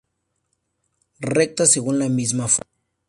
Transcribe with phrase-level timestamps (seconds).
[1.35, 2.65] Recta según la misma fuente.